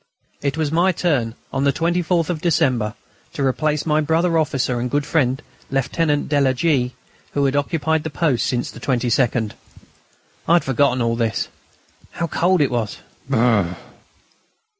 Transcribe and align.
It 0.41 0.57
was 0.57 0.71
my 0.71 0.91
turn, 0.91 1.35
on 1.53 1.63
the 1.63 1.71
24th 1.71 2.31
of 2.31 2.41
December, 2.41 2.95
to 3.33 3.45
replace 3.45 3.85
my 3.85 4.01
brother 4.01 4.35
officer 4.39 4.79
and 4.79 4.89
good 4.89 5.05
friend 5.05 5.39
Lieutenant 5.69 6.27
de 6.27 6.41
la 6.41 6.53
G., 6.53 6.95
who 7.33 7.45
had 7.45 7.55
occupied 7.55 8.03
the 8.03 8.09
post 8.09 8.47
since 8.47 8.71
the 8.71 8.79
22nd. 8.79 9.51
I 10.47 10.53
had 10.53 10.63
forgotten 10.63 11.03
all 11.03 11.15
this.... 11.15 11.49
How 12.13 12.25
cold 12.25 12.61
it 12.61 12.71
was! 12.71 12.97
Brrr!... 13.29 13.77